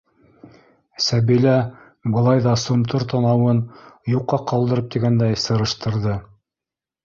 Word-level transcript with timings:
Сәбилә 1.07 1.53
былай 2.15 2.41
ҙа 2.47 2.55
сомтор 2.63 3.07
танауын 3.13 3.61
юҡҡа 4.17 4.43
ҡалдырып 4.55 4.91
тигәндәй 4.97 5.41
сырыштырҙы: 5.47 6.21